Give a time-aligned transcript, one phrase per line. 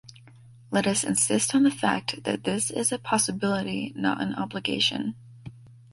[0.71, 5.13] Let us insist on the fact that this is a possibility not an obligation.